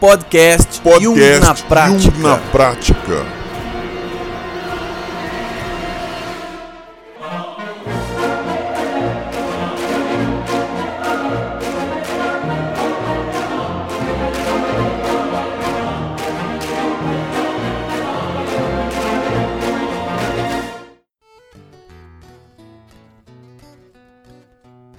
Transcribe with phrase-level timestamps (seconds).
[0.00, 2.16] Podcast, Podcast Jung na prática.
[2.16, 3.44] Jung na prática.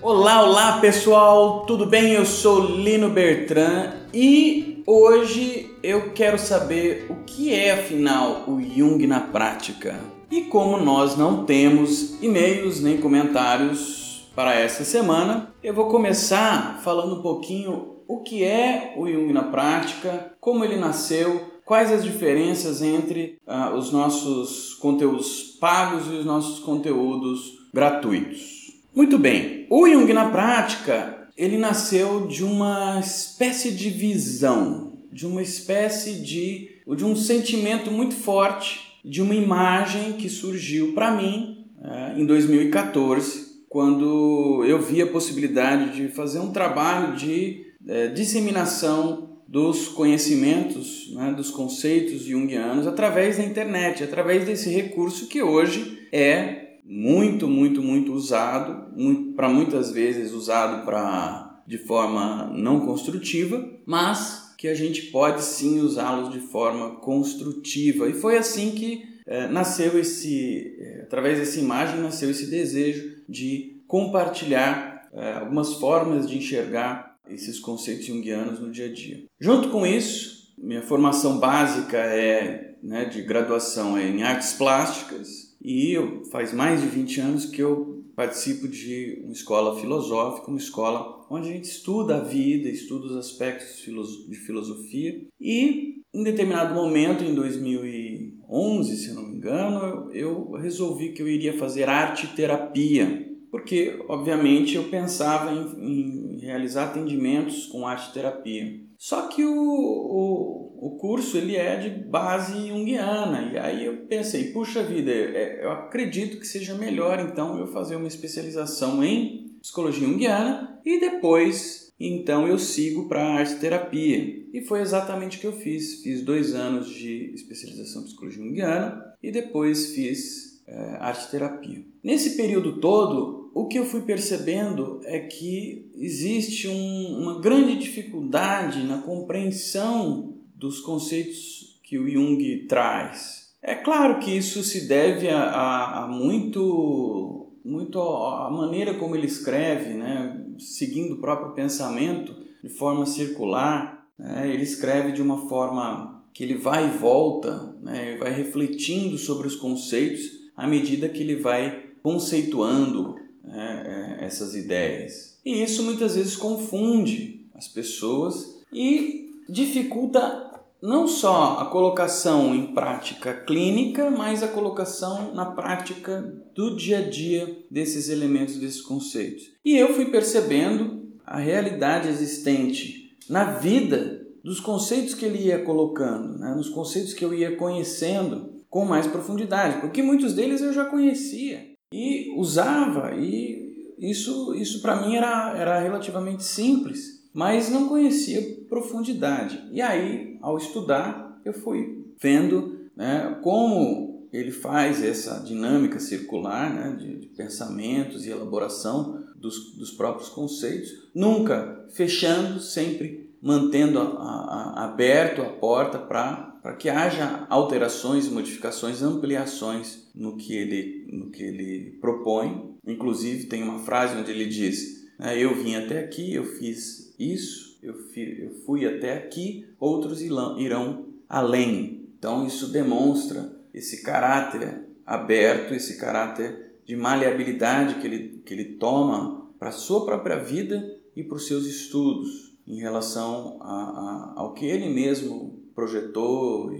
[0.02, 2.14] Olá, olá pessoal, tudo bem?
[2.14, 9.06] Eu sou Lino Bertrand e hoje eu quero saber o que é afinal o Jung
[9.08, 10.00] na prática.
[10.30, 17.16] E como nós não temos e-mails nem comentários para essa semana, eu vou começar falando
[17.16, 22.82] um pouquinho o que é o Jung na prática, como ele nasceu, quais as diferenças
[22.82, 28.72] entre ah, os nossos conteúdos pagos e os nossos conteúdos gratuitos.
[28.94, 35.42] Muito bem, o Jung na prática, ele nasceu de uma espécie de visão, de uma
[35.42, 42.20] espécie de, de um sentimento muito forte, de uma imagem que surgiu para mim é,
[42.20, 49.88] em 2014, quando eu vi a possibilidade de fazer um trabalho de é, disseminação dos
[49.88, 57.48] conhecimentos, né, dos conceitos junguianos através da internet, através desse recurso que hoje é muito,
[57.48, 58.94] muito, muito usado,
[59.36, 65.80] para muitas vezes usado para de forma não construtiva, mas que a gente pode sim
[65.80, 68.08] usá-los de forma construtiva.
[68.08, 73.82] E foi assim que é, nasceu esse, é, através dessa imagem, nasceu esse desejo de
[73.88, 79.24] compartilhar é, algumas formas de enxergar esses conceitos junguianos no dia a dia.
[79.40, 85.92] Junto com isso, minha formação básica é né, de graduação é em artes plásticas e
[85.92, 91.26] eu, faz mais de 20 anos que eu participo de uma escola filosófica, uma escola
[91.30, 95.22] onde a gente estuda a vida, estuda os aspectos de filosofia.
[95.40, 101.58] E em determinado momento, em 2011, se não me engano, eu resolvi que eu iria
[101.58, 108.80] fazer arte terapia, porque obviamente eu pensava em, em realizar atendimentos com arte terapia.
[108.98, 114.52] Só que o, o, o curso ele é de base junguiana, e aí eu pensei,
[114.52, 120.08] puxa vida, é, eu acredito que seja melhor então eu fazer uma especialização em psicologia
[120.08, 124.46] junguiana e depois então eu sigo para arte terapia.
[124.54, 126.04] E foi exatamente o que eu fiz.
[126.04, 131.84] Fiz dois anos de especialização em psicologia junguiana e depois fiz é, arte terapia.
[132.04, 138.84] Nesse período todo, o que eu fui percebendo é que existe um, uma grande dificuldade
[138.84, 140.35] na compreensão
[140.66, 143.54] dos conceitos que o Jung traz.
[143.62, 149.28] É claro que isso se deve a, a, a muito, muito a maneira como ele
[149.28, 150.44] escreve, né?
[150.58, 154.08] seguindo o próprio pensamento de forma circular.
[154.18, 154.52] Né?
[154.52, 158.10] Ele escreve de uma forma que ele vai e volta, né?
[158.10, 160.24] ele vai refletindo sobre os conceitos
[160.56, 165.40] à medida que ele vai conceituando né, é, essas ideias.
[165.46, 170.45] E isso muitas vezes confunde as pessoas e dificulta
[170.86, 176.22] não só a colocação em prática clínica, mas a colocação na prática
[176.54, 179.52] do dia a dia desses elementos, desses conceitos.
[179.66, 186.38] E eu fui percebendo a realidade existente na vida dos conceitos que ele ia colocando,
[186.38, 186.54] né?
[186.54, 191.66] nos conceitos que eu ia conhecendo com mais profundidade, porque muitos deles eu já conhecia
[191.92, 193.66] e usava e
[193.98, 199.62] isso isso para mim era era relativamente simples, mas não conhecia profundidade.
[199.70, 206.96] E aí, ao estudar, eu fui vendo né, como ele faz essa dinâmica circular né,
[206.98, 214.74] de, de pensamentos e elaboração dos, dos próprios conceitos, nunca fechando, sempre mantendo a, a,
[214.78, 221.44] a aberto a porta para que haja alterações, modificações, ampliações no que ele, no que
[221.44, 222.76] ele propõe.
[222.88, 227.78] Inclusive, tem uma frase onde ele diz: né, Eu vim até aqui, eu fiz isso,
[227.82, 232.08] eu, eu fui até aqui, outros irão além.
[232.18, 239.50] Então, isso demonstra esse caráter aberto, esse caráter de maleabilidade que ele, que ele toma
[239.60, 244.54] para a sua própria vida e para os seus estudos em relação a, a, ao
[244.54, 246.78] que ele mesmo projetou e,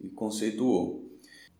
[0.00, 1.04] e, e conceituou.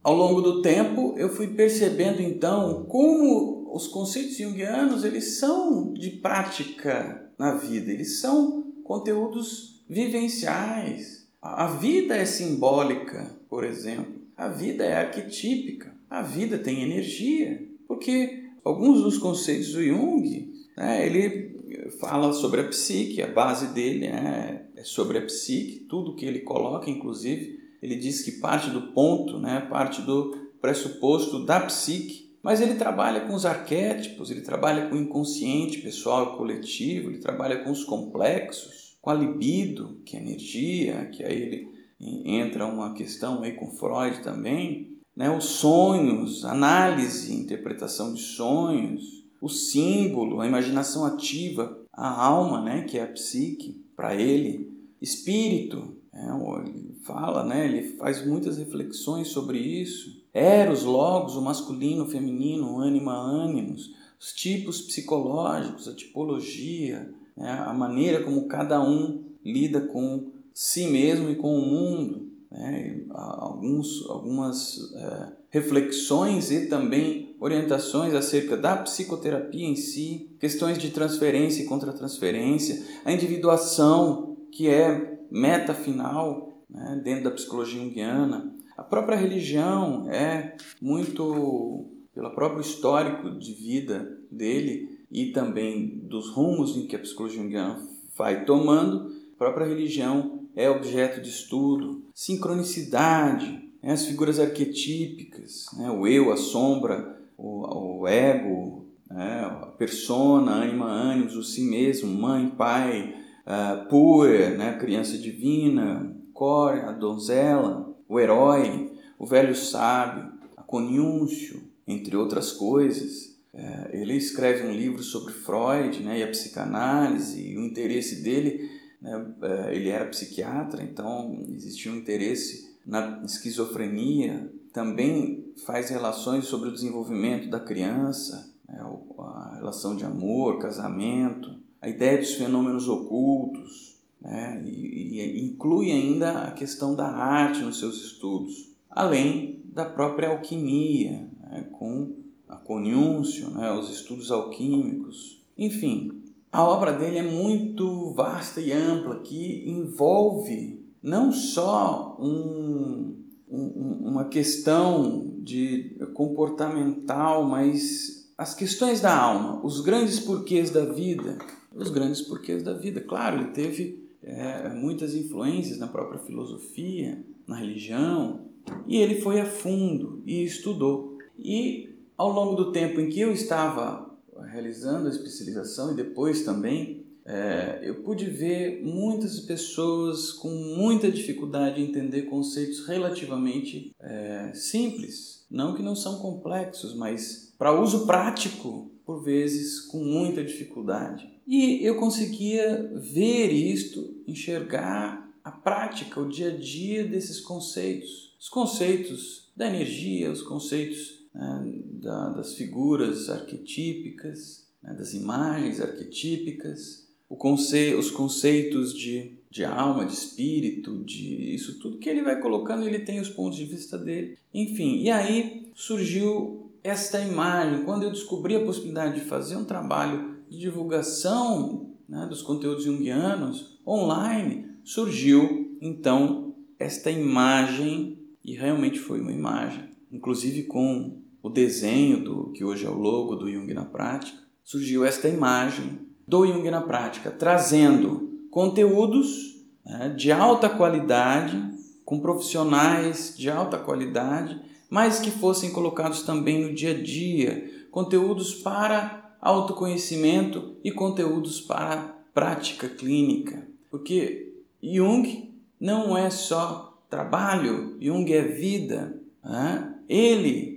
[0.02, 6.10] Ao longo do tempo, eu fui percebendo então como os conceitos junguianos eles são de
[6.10, 11.26] prática na vida, eles são conteúdos vivenciais.
[11.42, 14.14] A vida é simbólica, por exemplo.
[14.36, 15.92] A vida é arquetípica.
[16.08, 17.68] A vida tem energia.
[17.88, 24.06] Porque alguns dos conceitos do Jung, né, ele fala sobre a psique, a base dele
[24.06, 28.92] é, é sobre a psique, tudo que ele coloca, inclusive, ele diz que parte do
[28.92, 34.86] ponto, né, parte do pressuposto da psique, mas ele trabalha com os arquétipos, ele trabalha
[34.90, 40.14] com o inconsciente pessoal e coletivo, ele trabalha com os complexos, com a libido, que
[40.14, 41.68] é energia, que aí ele
[41.98, 49.48] entra uma questão aí com Freud também, né, os sonhos, análise, interpretação de sonhos, o
[49.48, 54.70] símbolo, a imaginação ativa, a alma, né, que é a psique, para ele,
[55.00, 56.26] espírito, é,
[56.60, 60.23] ele fala, né, ele faz muitas reflexões sobre isso.
[60.34, 67.50] Eros, logos, o masculino, o feminino, o ânima, ânimos, os tipos psicológicos, a tipologia, né,
[67.64, 74.04] a maneira como cada um lida com si mesmo e com o mundo, né, alguns,
[74.08, 81.66] algumas é, reflexões e também orientações acerca da psicoterapia em si, questões de transferência e
[81.66, 90.10] contra-transferência, a individuação, que é meta final né, dentro da psicologia junguiana, a própria religião
[90.10, 96.98] é muito, pelo próprio histórico de vida dele e também dos rumos em que a
[96.98, 97.80] psicologia junguiana
[98.16, 105.90] vai tomando, a própria religião é objeto de estudo, sincronicidade, né, as figuras arquetípicas, né,
[105.90, 112.10] o eu, a sombra, o, o ego, né, a persona, anima, ânimos, o si mesmo,
[112.10, 113.14] mãe, pai,
[113.46, 121.62] uh, puer, né, criança divina, core, a donzela, o herói, o velho sábio, a conúncio,
[121.86, 123.34] entre outras coisas.
[123.52, 128.68] Uh, ele escreve um livro sobre Freud né, e a psicanálise e o interesse dele
[129.04, 129.34] né?
[129.42, 134.50] É, ele era psiquiatra, então existia um interesse na esquizofrenia.
[134.72, 138.80] Também faz relações sobre o desenvolvimento da criança, né?
[139.18, 143.93] a relação de amor, casamento, a ideia dos fenômenos ocultos,
[144.24, 144.62] né?
[144.64, 151.28] e, e inclui ainda a questão da arte nos seus estudos, além da própria alquimia,
[151.40, 151.66] né?
[151.72, 152.16] com
[152.48, 153.72] a conúncio, né?
[153.72, 155.42] os estudos alquímicos.
[155.56, 163.16] Enfim, a obra dele é muito vasta e ampla, que envolve não só um,
[163.50, 171.38] um, uma questão de comportamental, mas as questões da alma, os grandes porquês da vida.
[171.74, 173.00] Os grandes porquês da vida.
[173.00, 178.40] Claro, ele teve é, muitas influências na própria filosofia, na religião,
[178.86, 181.18] e ele foi a fundo e estudou.
[181.38, 184.10] E ao longo do tempo em que eu estava
[184.50, 191.80] realizando a especialização e depois também, é, eu pude ver muitas pessoas com muita dificuldade
[191.80, 195.46] em entender conceitos relativamente é, simples.
[195.50, 201.28] Não que não são complexos, mas para uso prático, por vezes com muita dificuldade.
[201.46, 208.34] E eu conseguia ver isto, enxergar a prática, o dia a dia desses conceitos.
[208.40, 217.04] Os conceitos da energia, os conceitos né, da, das figuras arquetípicas, né, das imagens arquetípicas,
[217.36, 222.86] conce os conceitos de, de alma, de espírito, de isso tudo que ele vai colocando,
[222.86, 224.38] ele tem os pontos de vista dele.
[224.52, 227.82] Enfim, e aí surgiu esta imagem.
[227.84, 233.80] Quando eu descobri a possibilidade de fazer um trabalho de divulgação né, dos conteúdos junguianos
[233.86, 242.52] online, surgiu então esta imagem, e realmente foi uma imagem, inclusive com o desenho do
[242.52, 246.82] que hoje é o logo do Jung na Prática, surgiu esta imagem do Jung na
[246.82, 251.72] Prática, trazendo conteúdos né, de alta qualidade,
[252.04, 254.60] com profissionais de alta qualidade,
[254.90, 262.18] mas que fossem colocados também no dia a dia, conteúdos para autoconhecimento e conteúdos para
[262.32, 263.66] prática clínica.
[263.90, 269.20] Porque Jung não é só trabalho, Jung é vida.
[269.44, 269.94] Né?
[270.08, 270.74] Ele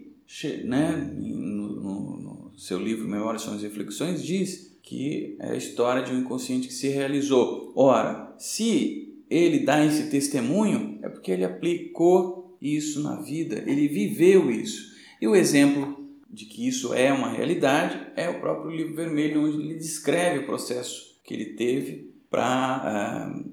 [0.65, 6.19] né, no, no, seu livro Memórias, e Reflexões, diz que é a história de um
[6.19, 7.71] inconsciente que se realizou.
[7.75, 14.51] Ora, se ele dá esse testemunho, é porque ele aplicou isso na vida, ele viveu
[14.51, 14.95] isso.
[15.21, 19.57] E o exemplo de que isso é uma realidade é o próprio livro vermelho, onde
[19.57, 23.51] ele descreve o processo que ele teve para uh,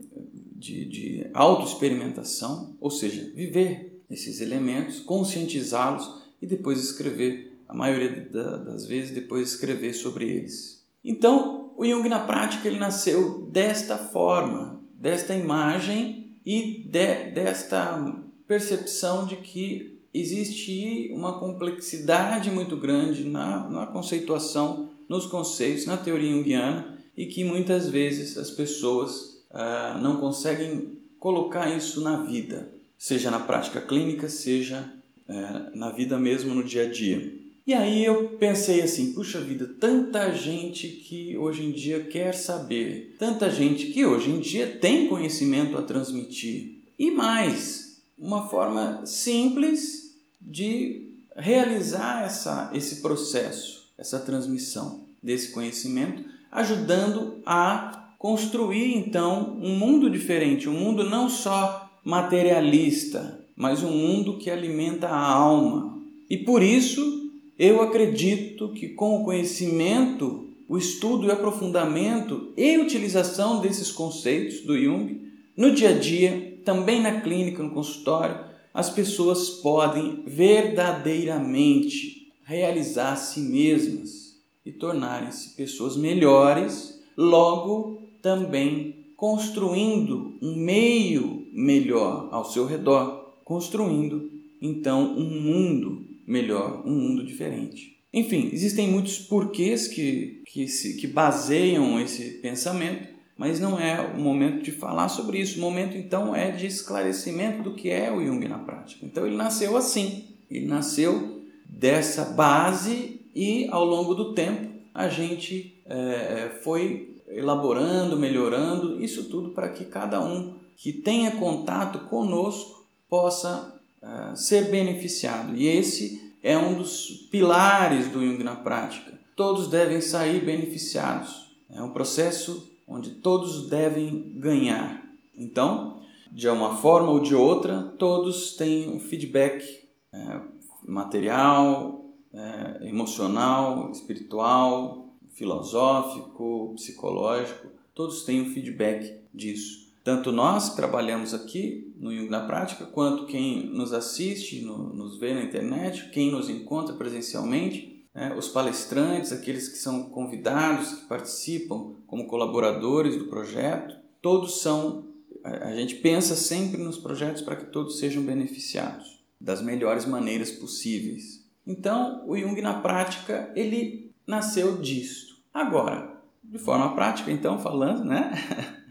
[0.57, 8.87] de, de autoexperimentação, ou seja, viver esses elementos, conscientizá-los e depois escrever, a maioria das
[8.87, 10.85] vezes, depois escrever sobre eles.
[11.03, 17.99] Então, o Jung na prática ele nasceu desta forma, desta imagem e de, desta
[18.47, 26.31] percepção de que existe uma complexidade muito grande na, na conceituação, nos conceitos, na teoria
[26.31, 33.31] junguiana e que muitas vezes as pessoas ah, não conseguem colocar isso na vida, seja
[33.31, 34.93] na prática clínica, seja
[35.27, 37.33] eh, na vida mesmo no dia a dia.
[37.67, 43.17] E aí eu pensei assim, puxa vida, tanta gente que hoje em dia quer saber,
[43.19, 46.83] tanta gente que hoje em dia tem conhecimento a transmitir.
[46.99, 47.84] E mais,
[48.25, 58.97] uma forma simples de realizar essa, esse processo, essa transmissão desse conhecimento, ajudando a construir
[58.97, 65.21] então um mundo diferente, um mundo não só materialista, mas um mundo que alimenta a
[65.21, 65.99] alma.
[66.31, 73.61] E por isso eu acredito que com o conhecimento, o estudo e aprofundamento e utilização
[73.61, 79.51] desses conceitos do Jung no dia a dia, também na clínica, no consultório, as pessoas
[79.51, 91.47] podem verdadeiramente realizar a si mesmas e tornarem-se pessoas melhores, logo também construindo um meio
[91.53, 94.31] melhor ao seu redor, construindo
[94.61, 97.95] então um mundo melhor, um mundo diferente.
[98.13, 104.21] Enfim, existem muitos porquês que, que, se, que baseiam esse pensamento, mas não é o
[104.21, 105.59] momento de falar sobre isso.
[105.59, 109.05] O momento então é de esclarecimento do que é o Jung na prática.
[109.05, 115.83] Então ele nasceu assim, ele nasceu dessa base e ao longo do tempo a gente
[115.87, 123.75] é, foi elaborando, melhorando isso tudo para que cada um que tenha contato conosco possa
[124.03, 125.55] uh, ser beneficiado.
[125.57, 129.13] E esse é um dos pilares do Jung na prática.
[129.37, 131.51] Todos devem sair beneficiados.
[131.71, 135.03] É um processo onde todos devem ganhar.
[135.37, 139.65] Então, de uma forma ou de outra, todos têm um feedback
[140.13, 140.41] é,
[140.87, 147.69] material, é, emocional, espiritual, filosófico, psicológico.
[147.95, 149.85] Todos têm um feedback disso.
[150.03, 155.19] Tanto nós que trabalhamos aqui no Jung na Prática, quanto quem nos assiste, no, nos
[155.19, 161.07] vê na internet, quem nos encontra presencialmente, né, os palestrantes, aqueles que são convidados, que
[161.07, 165.13] participam como colaboradores do projeto, todos são.
[165.43, 171.45] A gente pensa sempre nos projetos para que todos sejam beneficiados das melhores maneiras possíveis.
[171.67, 175.35] Então, o Jung na Prática, ele nasceu disto.
[175.53, 178.33] Agora, de forma prática, então, falando, né?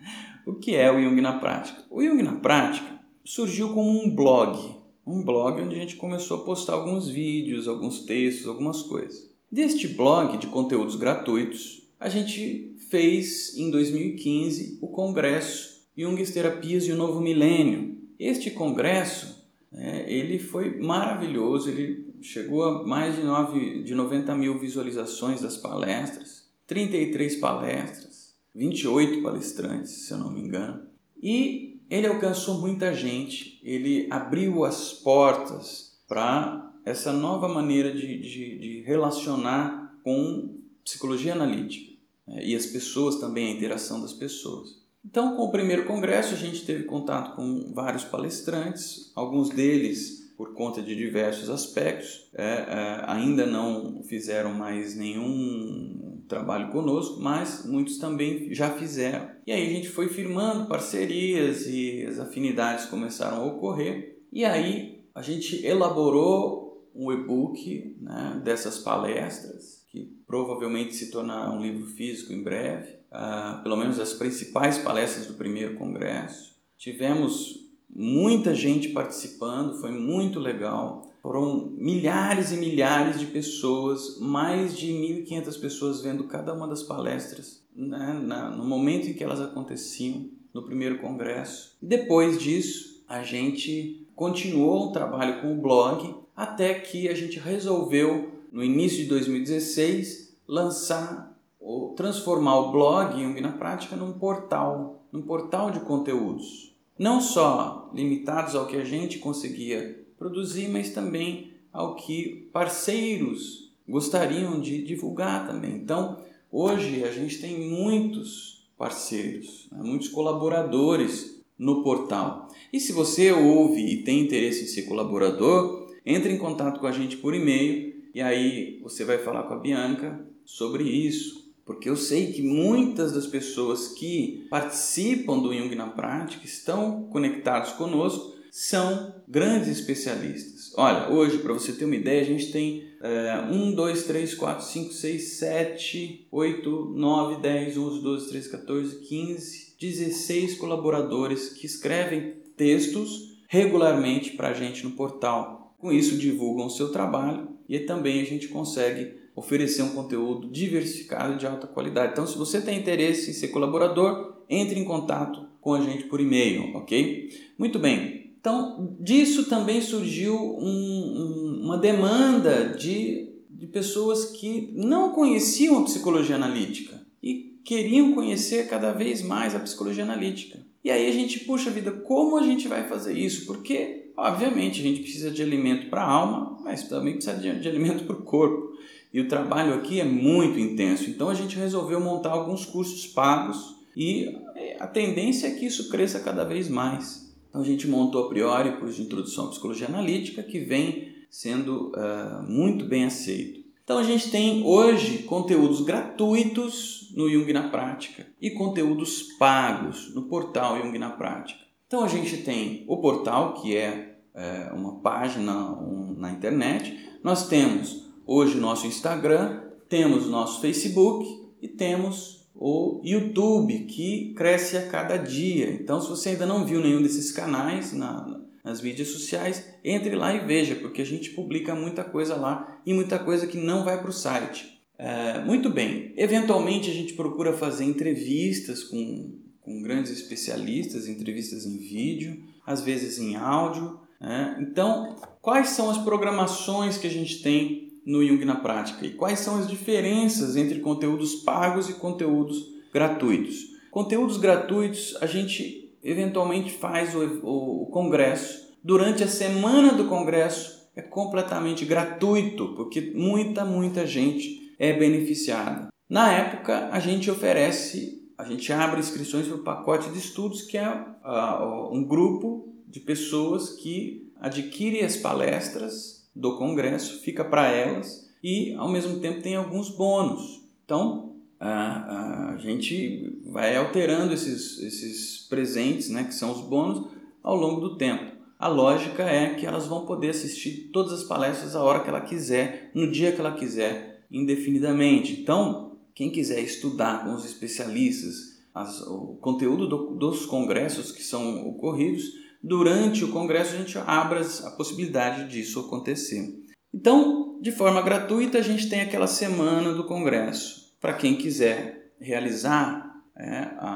[0.46, 1.82] O que é o Jung na prática?
[1.90, 6.44] O Jung na prática surgiu como um blog, um blog onde a gente começou a
[6.44, 9.30] postar alguns vídeos, alguns textos, algumas coisas.
[9.52, 16.92] Deste blog de conteúdos gratuitos, a gente fez em 2015 o congresso Jung Terapias e
[16.92, 17.98] o Novo Milênio.
[18.20, 24.58] Este congresso é, ele foi maravilhoso, ele chegou a mais de, 9, de 90 mil
[24.60, 30.84] visualizações das palestras, 33 palestras, 28 palestrantes, se eu não me engano.
[31.22, 38.58] E ele alcançou muita gente, ele abriu as portas para essa nova maneira de, de,
[38.60, 41.94] de, relacionar com psicologia analítica
[42.28, 42.46] né?
[42.46, 44.84] e as pessoas também, a interação das pessoas.
[45.06, 50.54] Então, com o primeiro congresso, a gente teve contato com vários palestrantes, alguns deles, por
[50.54, 57.98] conta de diversos aspectos, é, é, ainda não fizeram mais nenhum trabalho conosco, mas muitos
[57.98, 59.30] também já fizeram.
[59.46, 64.20] E aí a gente foi firmando parcerias e as afinidades começaram a ocorrer.
[64.32, 71.62] E aí a gente elaborou um e-book né, dessas palestras, que provavelmente se tornará um
[71.62, 76.54] livro físico em breve, uh, pelo menos as principais palestras do primeiro congresso.
[76.78, 81.13] Tivemos muita gente participando, foi muito legal.
[81.24, 87.64] Foram milhares e milhares de pessoas, mais de 1.500 pessoas vendo cada uma das palestras
[87.74, 91.78] né, na, no momento em que elas aconteciam no primeiro congresso.
[91.82, 98.30] Depois disso, a gente continuou o trabalho com o blog até que a gente resolveu,
[98.52, 105.22] no início de 2016, lançar ou transformar o blog Jung na Prática num portal, num
[105.22, 106.76] portal de conteúdos.
[107.00, 114.62] Não só limitados ao que a gente conseguia produzir, mas também ao que parceiros gostariam
[114.62, 115.76] de divulgar também.
[115.76, 116.18] Então,
[116.50, 122.48] hoje a gente tem muitos parceiros, né, muitos colaboradores no portal.
[122.72, 126.92] E se você ouve e tem interesse em ser colaborador, entre em contato com a
[126.94, 131.44] gente por e-mail e aí você vai falar com a Bianca sobre isso.
[131.66, 137.72] Porque eu sei que muitas das pessoas que participam do Jung na Prática estão conectados
[137.74, 140.74] conosco são grandes especialistas.
[140.78, 144.64] Olha, hoje, para você ter uma ideia, a gente tem é, 1, 2, 3, 4,
[144.64, 152.36] 5, 6, 7, 8, 9, 10, 11, 12, 13, 14, 15, 16 colaboradores que escrevem
[152.56, 155.76] textos regularmente para a gente no portal.
[155.80, 161.40] Com isso, divulgam o seu trabalho e também a gente consegue oferecer um conteúdo diversificado
[161.40, 162.12] de alta qualidade.
[162.12, 166.22] Então, se você tem interesse em ser colaborador, entre em contato com a gente por
[166.22, 167.32] e-mail, ok?
[167.58, 168.23] Muito bem.
[168.44, 175.86] Então, disso também surgiu um, um, uma demanda de, de pessoas que não conheciam a
[175.86, 180.60] psicologia analítica e queriam conhecer cada vez mais a psicologia analítica.
[180.84, 183.46] E aí a gente, puxa vida, como a gente vai fazer isso?
[183.46, 187.70] Porque, obviamente, a gente precisa de alimento para a alma, mas também precisa de, de
[187.70, 188.74] alimento para o corpo.
[189.14, 191.10] E o trabalho aqui é muito intenso.
[191.10, 195.88] Então a gente resolveu montar alguns cursos pagos e é, a tendência é que isso
[195.88, 197.23] cresça cada vez mais.
[197.54, 201.14] Então a gente montou a priori o curso de introdução à psicologia analítica que vem
[201.30, 203.62] sendo uh, muito bem aceito.
[203.84, 210.24] Então a gente tem hoje conteúdos gratuitos no Jung na Prática e conteúdos pagos no
[210.24, 211.60] portal Jung na Prática.
[211.86, 216.98] Então a gente tem o portal que é, é uma página um, na internet.
[217.24, 224.34] Nós temos hoje o nosso Instagram, temos o nosso Facebook e temos o YouTube que
[224.36, 225.70] cresce a cada dia.
[225.72, 230.34] Então, se você ainda não viu nenhum desses canais na, nas mídias sociais, entre lá
[230.34, 234.00] e veja, porque a gente publica muita coisa lá e muita coisa que não vai
[234.00, 234.82] para o site.
[234.98, 241.78] É, muito bem, eventualmente a gente procura fazer entrevistas com, com grandes especialistas, entrevistas em
[241.78, 244.00] vídeo, às vezes em áudio.
[244.22, 244.58] Né?
[244.62, 249.40] Então, quais são as programações que a gente tem no Jung na prática e quais
[249.40, 253.74] são as diferenças entre conteúdos pagos e conteúdos gratuitos.
[253.90, 258.74] Conteúdos gratuitos a gente eventualmente faz o, o, o congresso.
[258.84, 265.88] Durante a semana do congresso é completamente gratuito, porque muita, muita gente é beneficiada.
[266.10, 270.78] Na época, a gente oferece, a gente abre inscrições para o pacote de estudos, que
[270.78, 278.30] é uh, um grupo de pessoas que adquire as palestras do Congresso, fica para elas
[278.44, 280.62] e ao mesmo tempo tem alguns bônus.
[280.86, 287.08] Então a, a gente vai alterando esses, esses presentes, né, que são os bônus,
[287.42, 288.34] ao longo do tempo.
[288.60, 292.22] A lógica é que elas vão poder assistir todas as palestras a hora que ela
[292.22, 295.42] quiser, no dia que ela quiser, indefinidamente.
[295.42, 301.68] Então, quem quiser estudar com os especialistas as, o conteúdo do, dos congressos que são
[301.68, 302.24] ocorridos,
[302.64, 306.64] durante o congresso a gente abre a possibilidade disso acontecer.
[306.94, 310.94] Então, de forma gratuita, a gente tem aquela semana do congresso.
[311.02, 313.90] Para quem quiser realizar, é, a,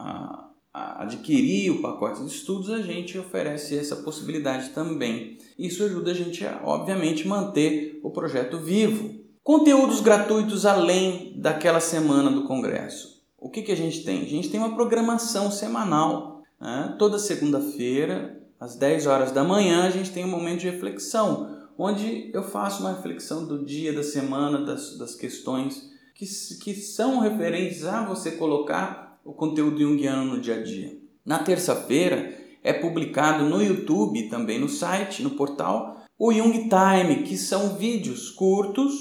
[0.00, 5.36] a, a adquirir o pacote de estudos, a gente oferece essa possibilidade também.
[5.58, 9.22] Isso ajuda a gente a, obviamente, manter o projeto vivo.
[9.42, 13.22] Conteúdos gratuitos além daquela semana do congresso.
[13.38, 14.22] O que, que a gente tem?
[14.22, 16.33] A gente tem uma programação semanal
[16.64, 16.96] né?
[16.98, 22.30] Toda segunda-feira, às 10 horas da manhã, a gente tem um momento de reflexão, onde
[22.32, 26.24] eu faço uma reflexão do dia, da semana, das, das questões que,
[26.62, 30.96] que são referentes a você colocar o conteúdo junguiano no dia a dia.
[31.22, 37.36] Na terça-feira é publicado no YouTube, também no site, no portal, o Jung Time, que
[37.36, 38.94] são vídeos curtos,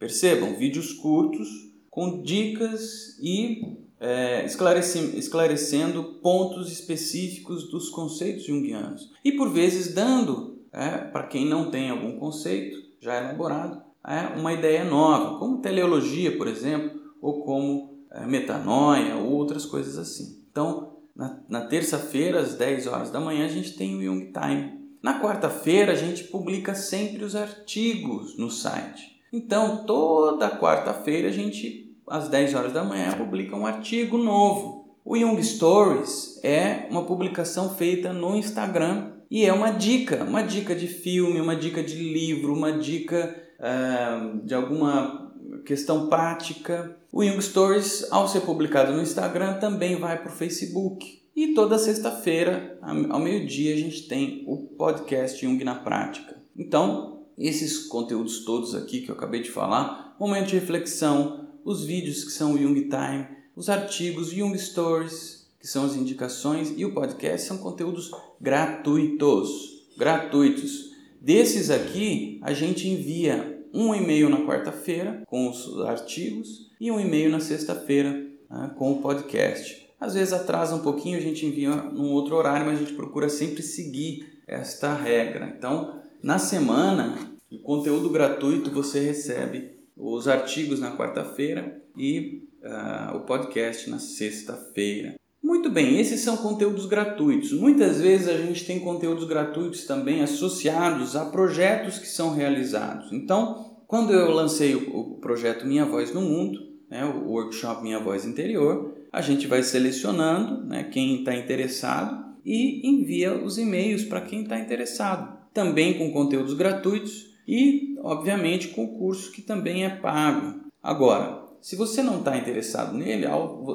[0.00, 1.48] percebam, vídeos curtos
[1.88, 10.98] com dicas e é, esclarecendo pontos específicos dos conceitos junguianos e por vezes dando, é,
[10.98, 16.46] para quem não tem algum conceito já elaborado, é, uma ideia nova, como teleologia, por
[16.46, 20.44] exemplo, ou como é, metanoia, ou outras coisas assim.
[20.50, 24.84] Então, na, na terça-feira, às 10 horas da manhã, a gente tem o Jung Time.
[25.02, 29.14] Na quarta-feira, a gente publica sempre os artigos no site.
[29.32, 34.96] Então, toda quarta-feira, a gente às 10 horas da manhã, publica um artigo novo.
[35.04, 40.74] O Young Stories é uma publicação feita no Instagram e é uma dica, uma dica
[40.74, 45.32] de filme, uma dica de livro, uma dica uh, de alguma
[45.64, 46.96] questão prática.
[47.12, 51.22] O Young Stories, ao ser publicado no Instagram, também vai para o Facebook.
[51.36, 52.78] E toda sexta-feira,
[53.10, 56.36] ao meio-dia, a gente tem o podcast Jung na Prática.
[56.56, 62.24] Então, esses conteúdos todos aqui que eu acabei de falar, momento de reflexão, os vídeos
[62.24, 66.92] que são o Jung Time, os artigos Jung Stories, que são as indicações, e o
[66.92, 69.86] podcast são conteúdos gratuitos.
[69.96, 70.90] Gratuitos.
[71.20, 77.30] Desses aqui, a gente envia um e-mail na quarta-feira com os artigos e um e-mail
[77.30, 78.12] na sexta-feira
[78.50, 79.88] né, com o podcast.
[79.98, 83.28] Às vezes atrasa um pouquinho, a gente envia num outro horário, mas a gente procura
[83.28, 85.54] sempre seguir esta regra.
[85.56, 87.16] Então, na semana,
[87.50, 95.14] o conteúdo gratuito você recebe os artigos na quarta-feira e uh, o podcast na sexta-feira.
[95.42, 97.52] Muito bem, esses são conteúdos gratuitos.
[97.52, 103.12] Muitas vezes a gente tem conteúdos gratuitos também associados a projetos que são realizados.
[103.12, 106.58] Então, quando eu lancei o, projeto Minha Voz no Mundo,
[106.90, 112.88] né, o workshop Minha Voz Interior, a gente vai selecionando né, quem está interessado e
[112.88, 115.38] envia os e-mails para quem está interessado.
[115.52, 120.60] Também com conteúdos gratuitos e, obviamente, com o curso que também é pago.
[120.82, 123.26] Agora, se você não está interessado nele,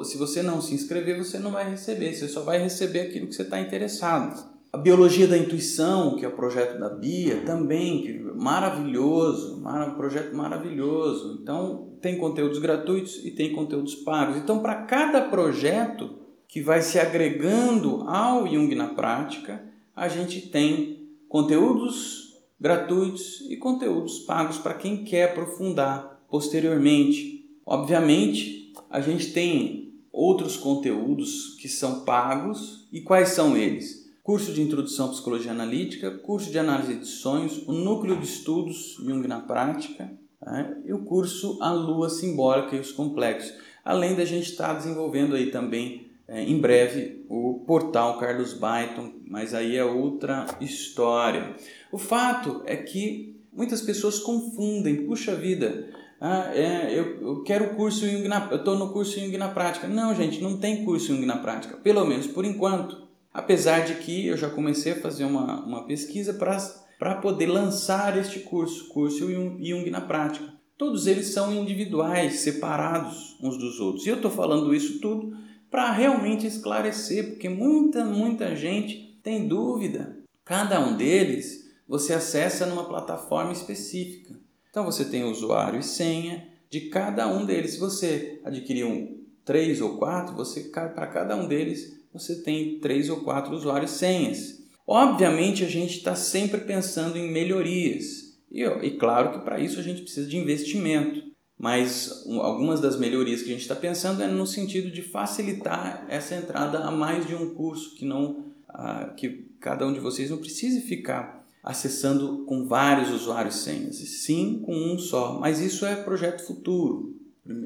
[0.04, 3.34] se você não se inscrever, você não vai receber, você só vai receber aquilo que
[3.34, 4.48] você está interessado.
[4.72, 10.36] A biologia da intuição, que é o projeto da Bia, também que maravilhoso, um projeto
[10.36, 11.40] maravilhoso.
[11.42, 14.36] Então tem conteúdos gratuitos e tem conteúdos pagos.
[14.36, 19.64] Então para cada projeto que vai se agregando ao Jung na prática,
[19.96, 22.29] a gente tem conteúdos
[22.60, 27.48] gratuitos e conteúdos pagos para quem quer aprofundar posteriormente.
[27.64, 34.10] Obviamente, a gente tem outros conteúdos que são pagos e quais são eles?
[34.22, 38.96] Curso de Introdução à Psicologia Analítica, curso de Análise de Sonhos, o Núcleo de Estudos
[39.02, 40.12] Jung na Prática
[40.44, 40.76] né?
[40.84, 43.54] e o curso A Lua Simbólica e os Complexos.
[43.84, 49.52] Além da gente estar desenvolvendo aí também é, em breve o portal Carlos Byton, mas
[49.52, 51.56] aí é outra história.
[51.92, 55.88] O fato é que muitas pessoas confundem, puxa vida,
[56.20, 59.88] ah, é, eu, eu quero curso Jung na, eu estou no curso Jung na prática.
[59.88, 63.08] Não, gente, não tem curso Jung na prática, pelo menos por enquanto.
[63.32, 68.40] Apesar de que eu já comecei a fazer uma, uma pesquisa para poder lançar este
[68.40, 70.52] curso, curso Jung na prática.
[70.76, 74.04] Todos eles são individuais, separados uns dos outros.
[74.04, 75.36] E eu estou falando isso tudo
[75.70, 80.18] para realmente esclarecer, porque muita, muita gente tem dúvida.
[80.44, 81.59] Cada um deles
[81.90, 84.38] você acessa numa plataforma específica.
[84.70, 87.72] Então você tem usuário e senha de cada um deles.
[87.72, 93.10] Se você adquirir um, três ou quatro, você para cada um deles você tem três
[93.10, 94.62] ou quatro usuários e senhas.
[94.86, 99.82] Obviamente a gente está sempre pensando em melhorias e, e claro que para isso a
[99.82, 101.28] gente precisa de investimento.
[101.58, 106.06] Mas um, algumas das melhorias que a gente está pensando é no sentido de facilitar
[106.08, 110.30] essa entrada a mais de um curso que não ah, que cada um de vocês
[110.30, 115.38] não precise ficar acessando com vários usuários senhas, e sim com um só.
[115.38, 117.16] Mas isso é projeto futuro,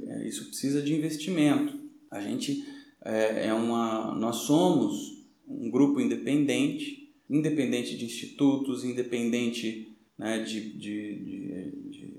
[0.07, 1.79] é, isso precisa de investimento.
[2.11, 2.65] A gente
[3.05, 11.15] é, é uma, nós somos um grupo independente, independente de institutos, independente né, de, de,
[11.91, 12.13] de,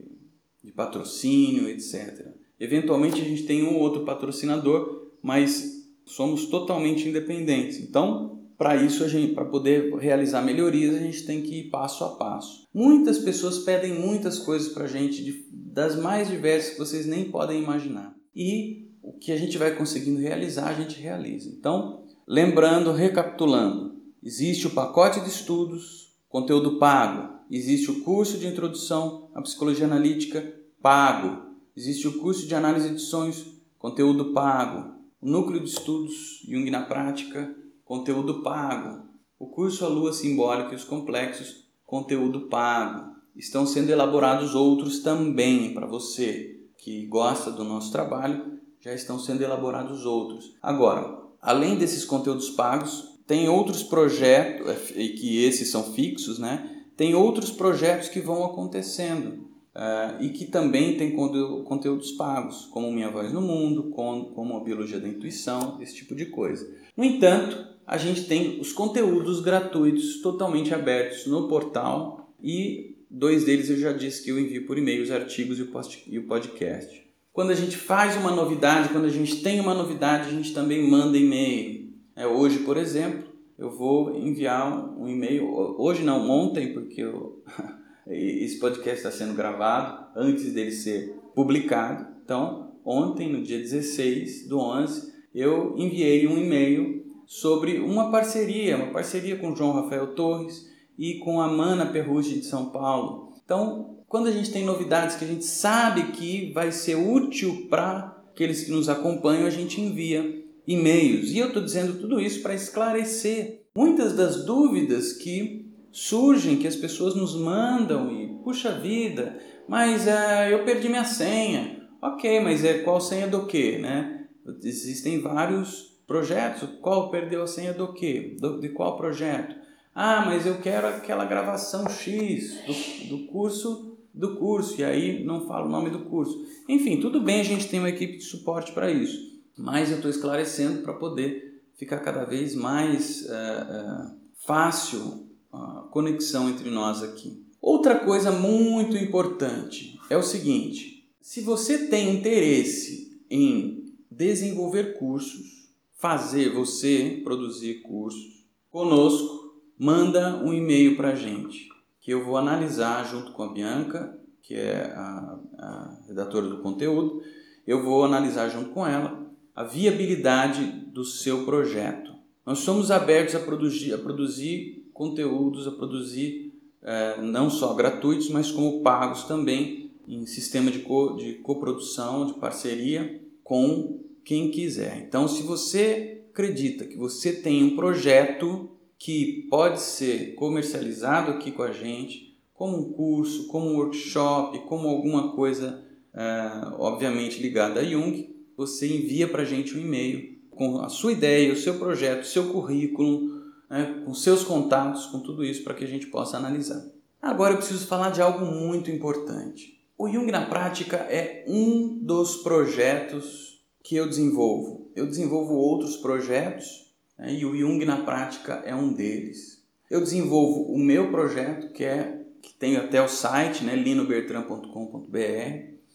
[0.63, 2.27] de patrocínio, etc.
[2.59, 7.79] Eventualmente a gente tem um outro patrocinador, mas somos totalmente independentes.
[7.79, 12.67] Então, para isso, para poder realizar melhorias, a gente tem que ir passo a passo.
[12.73, 17.25] Muitas pessoas pedem muitas coisas para a gente, de, das mais diversas que vocês nem
[17.25, 18.15] podem imaginar.
[18.35, 21.49] E o que a gente vai conseguindo realizar, a gente realiza.
[21.49, 29.29] Então, lembrando, recapitulando, existe o pacote de estudos, conteúdo pago, existe o curso de introdução
[29.35, 33.45] à psicologia analítica pago, existe o curso de análise de sonhos,
[33.77, 39.05] conteúdo pago, o núcleo de estudos Jung na prática, conteúdo pago.
[39.39, 43.15] O curso A Lua Simbólica e os Complexos, conteúdo pago.
[43.35, 49.43] Estão sendo elaborados outros também para você que gosta do nosso trabalho, já estão sendo
[49.43, 50.55] elaborados outros.
[50.61, 56.83] Agora, além desses conteúdos pagos, tem outros projetos, é, e que esses são fixos, né?
[56.95, 59.45] Tem outros projetos que vão acontecendo.
[59.75, 64.63] Uh, e que também tem conteúdos pagos, como Minha Voz no Mundo, como, como a
[64.63, 66.65] Biologia da Intuição, esse tipo de coisa.
[66.95, 73.69] No entanto, a gente tem os conteúdos gratuitos totalmente abertos no portal e dois deles
[73.69, 77.05] eu já disse que eu envio por e-mail, os artigos e o podcast.
[77.31, 80.89] Quando a gente faz uma novidade, quando a gente tem uma novidade, a gente também
[80.89, 81.89] manda e-mail.
[82.15, 83.25] É, hoje, por exemplo,
[83.57, 85.45] eu vou enviar um e-mail,
[85.77, 87.43] hoje não, ontem, porque eu,
[88.07, 92.07] esse podcast está sendo gravado antes dele ser publicado.
[92.23, 98.91] Então, ontem, no dia 16 do 11, eu enviei um e-mail sobre uma parceria, uma
[98.91, 103.33] parceria com João Rafael Torres e com a Mana Perrucci de São Paulo.
[103.43, 108.23] Então, quando a gente tem novidades que a gente sabe que vai ser útil para
[108.31, 111.31] aqueles que nos acompanham, a gente envia e-mails.
[111.31, 116.75] E eu estou dizendo tudo isso para esclarecer muitas das dúvidas que surgem, que as
[116.75, 121.87] pessoas nos mandam e, puxa vida, mas é, eu perdi minha senha.
[122.01, 124.27] Ok, mas é qual senha do quê, né?
[124.63, 126.69] Existem vários projetos.
[126.81, 128.35] Qual perdeu a senha do quê?
[128.39, 129.55] Do, de qual projeto?
[129.93, 135.45] Ah, mas eu quero aquela gravação X do, do curso do curso, e aí não
[135.45, 136.45] falo o nome do curso.
[136.69, 140.09] Enfim, tudo bem, a gente tem uma equipe de suporte para isso, mas eu estou
[140.09, 144.15] esclarecendo para poder ficar cada vez mais uh, uh,
[144.45, 147.43] fácil a conexão entre nós aqui.
[147.61, 155.64] Outra coisa muito importante é o seguinte: se você tem interesse em desenvolver cursos,
[156.05, 161.67] fazer você produzir cursos conosco, manda um e-mail para a gente
[161.99, 167.23] que eu vou analisar junto com a Bianca, que é a, a redatora do conteúdo,
[167.65, 170.63] eu vou analisar junto com ela a viabilidade
[170.93, 172.13] do seu projeto.
[172.45, 178.51] Nós somos abertos a produzir, a produzir conteúdos, a produzir é, não só gratuitos, mas
[178.51, 185.05] como pagos também em sistema de, co, de coprodução, de parceria com quem quiser.
[185.07, 191.61] Então, se você acredita que você tem um projeto que pode ser comercializado aqui com
[191.61, 197.83] a gente, como um curso, como um workshop, como alguma coisa, uh, obviamente ligada a
[197.83, 202.23] Jung, você envia para a gente um e-mail com a sua ideia, o seu projeto,
[202.23, 203.29] o seu currículo,
[203.69, 206.83] né, com seus contatos, com tudo isso para que a gente possa analisar.
[207.21, 209.75] Agora eu preciso falar de algo muito importante.
[209.97, 213.54] O Jung na Prática é um dos projetos
[213.85, 214.89] que eu desenvolvo.
[214.95, 217.35] Eu desenvolvo outros projetos né?
[217.35, 219.63] e o Jung na prática é um deles.
[219.89, 225.17] Eu desenvolvo o meu projeto, que é que tem até o site, né, linobertran.com.br,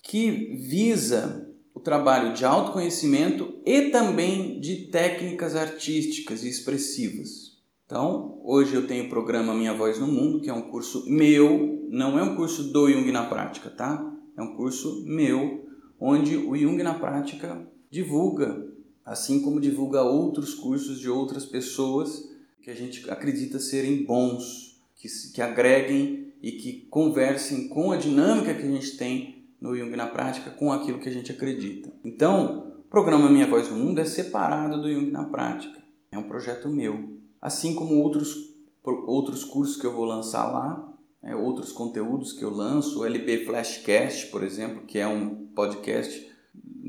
[0.03, 7.59] que visa o trabalho de autoconhecimento e também de técnicas artísticas e expressivas.
[7.87, 11.89] Então, hoje eu tenho o programa Minha Voz no Mundo, que é um curso meu,
[11.89, 14.13] não é um curso do Jung na prática, tá?
[14.37, 18.71] É um curso meu, onde o Jung na prática divulga
[19.05, 22.31] assim como divulga outros cursos de outras pessoas
[22.63, 28.55] que a gente acredita serem bons, que, que agreguem e que conversem com a dinâmica
[28.55, 31.93] que a gente tem no Jung na prática com aquilo que a gente acredita.
[32.05, 35.83] Então, o programa Minha Voz no Mundo é separado do Jung na prática.
[36.13, 37.19] É um projeto meu.
[37.41, 42.51] Assim como outros, outros cursos que eu vou lançar lá, né, outros conteúdos que eu
[42.51, 46.30] lanço, o LB Flashcast, por exemplo, que é um podcast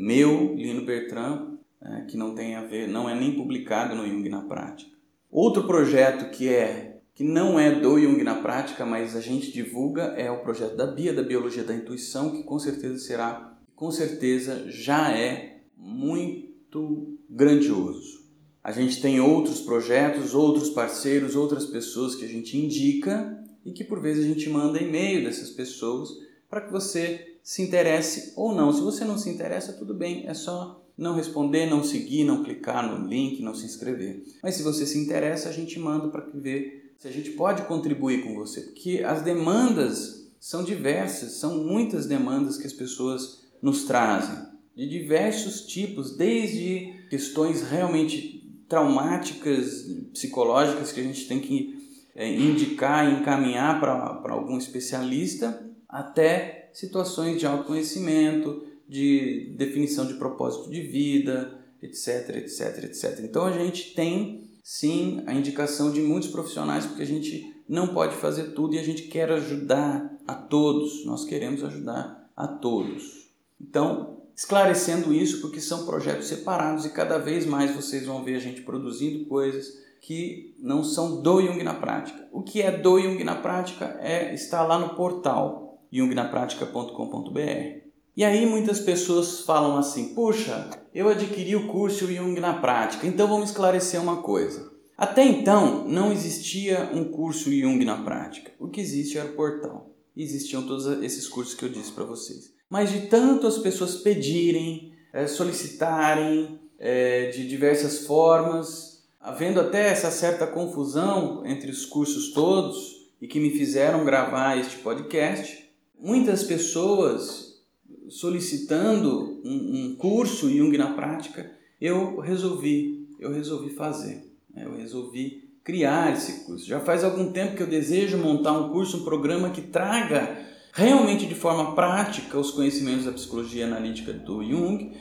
[0.02, 4.28] meu, Lino Bertrand, é, que não tem a ver, não é nem publicado no Jung
[4.30, 4.92] na Prática.
[5.30, 10.04] Outro projeto que é que não é do Jung na Prática, mas a gente divulga
[10.18, 14.66] é o projeto da Bia, da Biologia da Intuição, que com certeza será, com certeza
[14.70, 18.22] já é muito grandioso.
[18.64, 23.84] A gente tem outros projetos, outros parceiros, outras pessoas que a gente indica e que
[23.84, 26.10] por vezes a gente manda e-mail dessas pessoas
[26.50, 28.72] para que você se interesse ou não.
[28.72, 32.88] Se você não se interessa, tudo bem, é só não responder, não seguir, não clicar
[32.88, 34.24] no link, não se inscrever.
[34.44, 38.24] Mas se você se interessa, a gente manda para ver se a gente pode contribuir
[38.24, 44.38] com você, porque as demandas são diversas, são muitas demandas que as pessoas nos trazem,
[44.76, 51.82] de diversos tipos, desde questões realmente traumáticas, psicológicas que a gente tem que
[52.16, 60.70] é, indicar e encaminhar para algum especialista, até situações de autoconhecimento, de definição de propósito
[60.70, 63.20] de vida, etc, etc, etc.
[63.24, 68.16] Então a gente tem sim a indicação de muitos profissionais porque a gente não pode
[68.16, 71.06] fazer tudo e a gente quer ajudar a todos.
[71.06, 73.30] Nós queremos ajudar a todos.
[73.60, 78.40] Então, esclarecendo isso porque são projetos separados e cada vez mais vocês vão ver a
[78.40, 82.28] gente produzindo coisas que não são do Jung na prática.
[82.32, 87.82] O que é do Jung na prática é está lá no portal jungnapratica.com.br.
[88.16, 93.28] E aí muitas pessoas falam assim: "Puxa, eu adquiri o curso Jung na prática, então
[93.28, 94.72] vamos esclarecer uma coisa.
[94.98, 98.52] Até então não existia um curso Jung na prática.
[98.60, 99.90] O que existe era o portal.
[100.16, 102.54] Existiam todos esses cursos que eu disse para vocês.
[102.70, 110.10] Mas de tanto as pessoas pedirem, é, solicitarem é, de diversas formas, havendo até essa
[110.12, 115.61] certa confusão entre os cursos todos e que me fizeram gravar este podcast,
[116.02, 117.62] muitas pessoas
[118.10, 124.66] solicitando um, um curso Jung na prática, eu resolvi, eu resolvi fazer, né?
[124.66, 126.66] eu resolvi criar esse curso.
[126.66, 131.26] Já faz algum tempo que eu desejo montar um curso, um programa que traga realmente
[131.26, 134.92] de forma prática os conhecimentos da psicologia analítica do Jung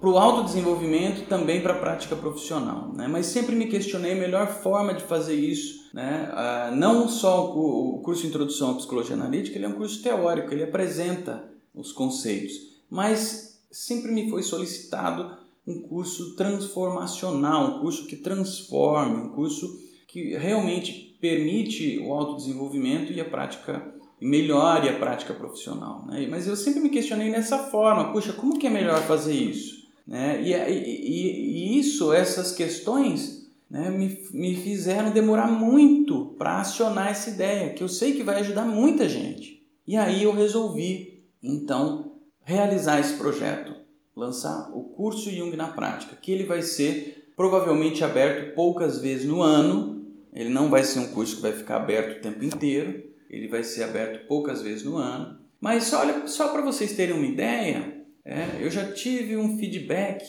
[0.00, 2.92] para o autodesenvolvimento também para a prática profissional.
[2.94, 3.08] Né?
[3.08, 5.90] Mas sempre me questionei a melhor forma de fazer isso.
[5.92, 6.30] Né?
[6.32, 10.62] Ah, não só o, curso Introdução à Psicologia Analítica, ele é um curso teórico, ele
[10.62, 12.54] apresenta os conceitos,
[12.90, 19.68] mas sempre me foi solicitado um curso transformacional, um curso que transforme, um curso
[20.06, 26.06] que realmente permite o autodesenvolvimento e a prática melhore a prática profissional.
[26.06, 26.26] Né?
[26.28, 29.77] Mas eu sempre me questionei nessa forma, puxa, como que é melhor fazer isso?
[30.08, 30.40] Né?
[30.42, 37.28] E, e, e isso, essas questões, né, me, me fizeram demorar muito para acionar essa
[37.28, 39.62] ideia, que eu sei que vai ajudar muita gente.
[39.86, 43.74] E aí eu resolvi, então, realizar esse projeto,
[44.16, 49.42] lançar o curso Jung na prática, que ele vai ser provavelmente aberto poucas vezes no
[49.42, 50.06] ano.
[50.32, 53.62] Ele não vai ser um curso que vai ficar aberto o tempo inteiro, ele vai
[53.62, 55.38] ser aberto poucas vezes no ano.
[55.60, 57.97] Mas olha, só para vocês terem uma ideia,
[58.28, 60.22] é, eu já tive um feedback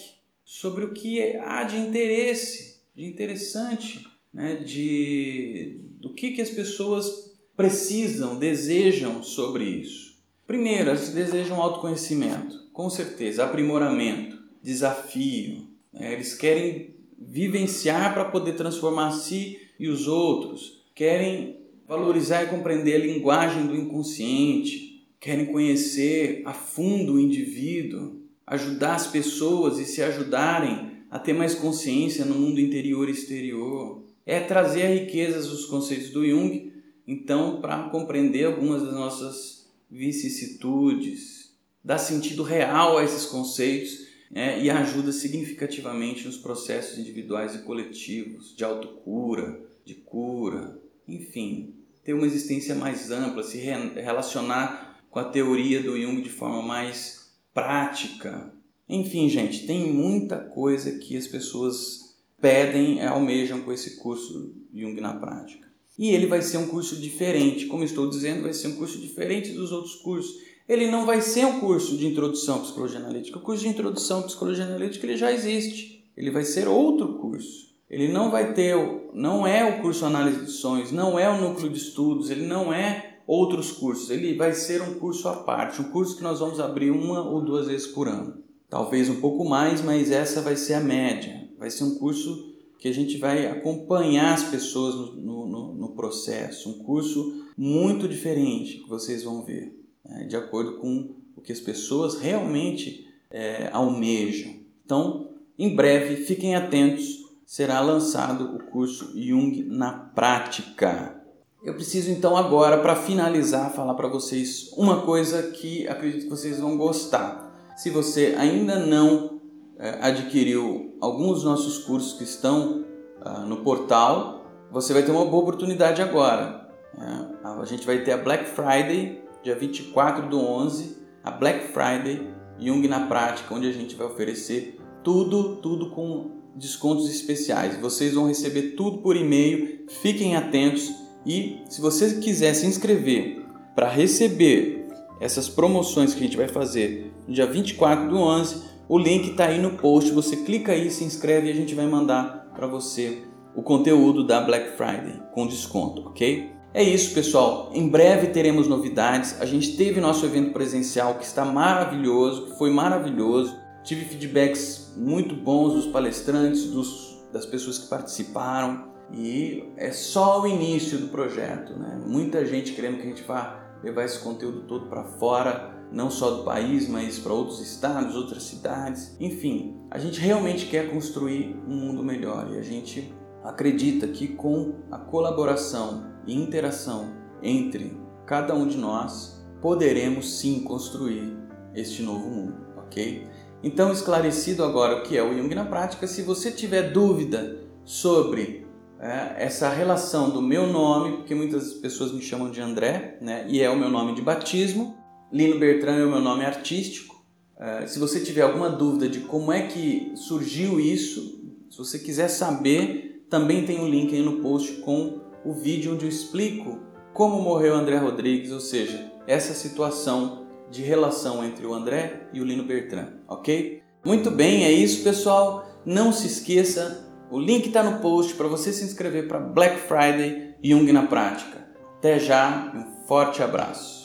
[0.45, 7.37] sobre o que há de interesse, de interessante, né, de do que, que as pessoas
[7.57, 10.17] precisam, desejam sobre isso.
[10.47, 15.67] Primeiro, elas desejam autoconhecimento, com certeza, aprimoramento, desafio.
[15.91, 16.13] Né?
[16.13, 23.05] Eles querem vivenciar para poder transformar si e os outros, querem valorizar e compreender a
[23.05, 24.88] linguagem do inconsciente,
[25.19, 31.55] querem conhecer a fundo o indivíduo, ajudar as pessoas e se ajudarem a ter mais
[31.55, 34.03] consciência no mundo interior e exterior.
[34.25, 36.71] É trazer a riqueza dos conceitos do Jung,
[37.07, 44.69] então, para compreender algumas das nossas vicissitudes, dar sentido real a esses conceitos né, e
[44.69, 52.75] ajuda significativamente nos processos individuais e coletivos de autocura, de cura, enfim, ter uma existência
[52.75, 58.53] mais ampla, se relacionar com a teoria do Jung de forma mais prática.
[58.87, 65.13] Enfim, gente, tem muita coisa que as pessoas pedem, almejam com esse curso Jung na
[65.13, 65.67] prática.
[65.97, 69.51] E ele vai ser um curso diferente, como estou dizendo, vai ser um curso diferente
[69.51, 70.33] dos outros cursos.
[70.67, 73.37] Ele não vai ser um curso de introdução à psicologia analítica.
[73.37, 76.05] O curso de introdução à psicologia analítica ele já existe.
[76.15, 77.69] Ele vai ser outro curso.
[77.89, 78.75] Ele não vai ter,
[79.13, 82.71] não é o curso Análise de Sonhos, não é o núcleo de estudos, ele não
[82.71, 86.59] é outros cursos, ele vai ser um curso à parte, um curso que nós vamos
[86.59, 88.41] abrir uma ou duas vezes por ano.
[88.67, 91.47] Talvez um pouco mais, mas essa vai ser a média.
[91.59, 96.69] Vai ser um curso que a gente vai acompanhar as pessoas no, no, no processo,
[96.69, 100.23] um curso muito diferente que vocês vão ver, né?
[100.23, 104.55] de acordo com o que as pessoas realmente é, almejam.
[104.83, 111.18] Então, em breve, fiquem atentos será lançado o curso Jung na Prática.
[111.61, 116.57] Eu preciso então agora, para finalizar, falar para vocês uma coisa que acredito que vocês
[116.57, 117.53] vão gostar.
[117.75, 119.41] Se você ainda não
[119.77, 122.85] é, adquiriu alguns dos nossos cursos que estão
[123.21, 126.69] ah, no portal, você vai ter uma boa oportunidade agora.
[126.97, 132.25] É, a gente vai ter a Black Friday, dia 24 do 11, a Black Friday
[132.57, 137.77] Jung na Prática, onde a gente vai oferecer tudo, tudo com descontos especiais.
[137.81, 139.85] Vocês vão receber tudo por e-mail.
[139.89, 144.87] Fiquem atentos e se você quiser se inscrever para receber
[145.19, 149.45] essas promoções que a gente vai fazer no dia 24 do 11, o link está
[149.45, 150.11] aí no post.
[150.11, 153.23] Você clica aí, se inscreve e a gente vai mandar para você
[153.55, 156.51] o conteúdo da Black Friday com desconto, ok?
[156.73, 157.71] É isso, pessoal.
[157.73, 159.39] Em breve teremos novidades.
[159.41, 163.57] A gente teve nosso evento presencial que está maravilhoso, que foi maravilhoso.
[163.83, 170.47] Tive feedbacks muito bons dos palestrantes, dos, das pessoas que participaram e é só o
[170.47, 171.73] início do projeto.
[171.73, 172.01] Né?
[172.05, 176.31] Muita gente querendo que a gente vá levar esse conteúdo todo para fora, não só
[176.31, 179.15] do país, mas para outros estados, outras cidades.
[179.19, 184.75] Enfim, a gente realmente quer construir um mundo melhor e a gente acredita que com
[184.91, 191.37] a colaboração e interação entre cada um de nós poderemos sim construir
[191.73, 193.27] este novo mundo, ok?
[193.63, 198.68] Então, esclarecido agora o que é o Jung na prática, se você tiver dúvida sobre
[198.99, 203.61] é, essa relação do meu nome, porque muitas pessoas me chamam de André, né, e
[203.61, 204.97] é o meu nome de batismo,
[205.31, 207.23] Lino Bertrand é o meu nome artístico.
[207.57, 212.27] É, se você tiver alguma dúvida de como é que surgiu isso, se você quiser
[212.29, 216.79] saber, também tem um link aí no post com o vídeo onde eu explico
[217.13, 222.45] como morreu André Rodrigues, ou seja, essa situação de relação entre o André e o
[222.45, 223.81] Lino Bertrand, ok?
[224.05, 225.65] Muito bem, é isso, pessoal.
[225.85, 230.55] Não se esqueça, o link está no post para você se inscrever para Black Friday
[230.63, 231.59] Jung na Prática.
[231.97, 233.98] Até já, um forte abraço.